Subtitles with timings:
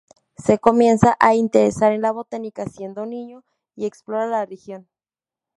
[0.35, 4.89] Se comienza a interesar en la botánica siendo niño, y explora la región.